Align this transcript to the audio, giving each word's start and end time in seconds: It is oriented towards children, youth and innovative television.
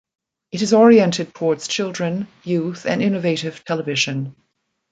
It 0.51 0.63
is 0.63 0.73
oriented 0.73 1.31
towards 1.35 1.67
children, 1.67 2.27
youth 2.43 2.87
and 2.87 3.03
innovative 3.03 3.63
television. 3.63 4.35